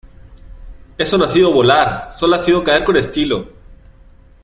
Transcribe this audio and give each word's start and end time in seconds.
¡Eso 0.97 1.15
no 1.19 1.25
ha 1.25 1.29
sido 1.29 1.53
volar!¡ 1.53 2.09
sólo 2.17 2.35
ha 2.35 2.39
sido 2.39 2.63
caer 2.63 2.83
con 2.83 2.97
estilo! 2.97 3.45